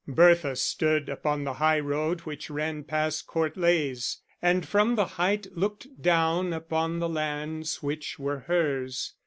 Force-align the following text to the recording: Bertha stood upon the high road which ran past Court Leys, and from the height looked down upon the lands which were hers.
Bertha 0.07 0.55
stood 0.55 1.09
upon 1.09 1.43
the 1.43 1.53
high 1.61 1.79
road 1.79 2.21
which 2.21 2.49
ran 2.49 2.83
past 2.83 3.27
Court 3.27 3.55
Leys, 3.55 4.17
and 4.41 4.67
from 4.67 4.95
the 4.95 5.05
height 5.05 5.45
looked 5.51 5.85
down 6.01 6.53
upon 6.53 6.97
the 6.97 7.07
lands 7.09 7.83
which 7.83 8.17
were 8.17 8.39
hers. 8.39 9.13